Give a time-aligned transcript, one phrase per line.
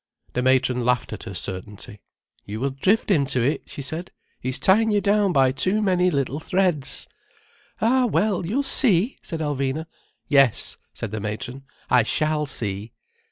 [0.33, 2.01] The matron laughed at her certainty.
[2.43, 4.09] "You will drift into it," she said.
[4.39, 7.07] "He is tying you down by too many little threads."
[7.79, 9.85] "Ah, well, you'll see!" said Alvina.
[10.27, 11.65] "Yes," said the matron.
[11.87, 12.93] "I shall see."